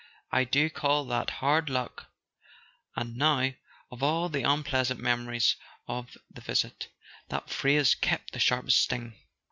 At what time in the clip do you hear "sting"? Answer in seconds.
8.81-9.13